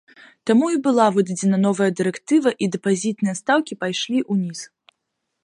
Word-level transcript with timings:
Таму 0.49 0.69
і 0.75 0.77
была 0.87 1.03
выдадзеная 1.17 1.59
новая 1.67 1.89
дырэктыва, 1.99 2.49
і 2.65 2.71
дэпазітныя 2.77 3.39
стаўкі 3.43 3.73
пайшлі 3.85 4.19
ўніз. 4.33 4.59